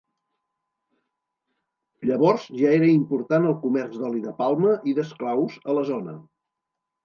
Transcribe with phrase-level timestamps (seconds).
[2.11, 6.21] Llavors ja era important el comerç d'oli de palma i d'esclaus a la zona.